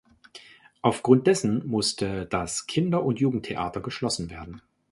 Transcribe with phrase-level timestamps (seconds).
[0.81, 4.63] Auf Grund dessen musste das Kinder- und Jugendtheater geschlossen werden.